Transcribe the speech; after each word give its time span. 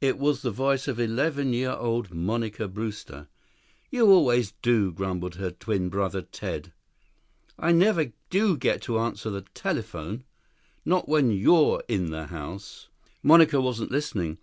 It 0.00 0.16
was 0.16 0.42
the 0.42 0.52
voice 0.52 0.86
of 0.86 1.00
eleven 1.00 1.52
year 1.52 1.72
old 1.72 2.14
Monica 2.14 2.68
Brewster. 2.68 3.26
"You 3.90 4.08
always 4.12 4.52
do," 4.62 4.92
grumbled 4.92 5.34
her 5.34 5.50
twin 5.50 5.88
brother 5.88 6.22
Ted. 6.22 6.72
"I 7.58 7.72
never 7.72 8.12
do 8.30 8.56
get 8.56 8.80
to 8.82 9.00
answer 9.00 9.28
the 9.28 9.40
telephone. 9.54 10.22
Not 10.84 11.08
when 11.08 11.32
you're 11.32 11.82
in 11.88 12.10
the 12.12 12.28
house." 12.28 12.86
6 12.94 13.12
Monica 13.24 13.60
wasn't 13.60 13.90
listening. 13.90 14.38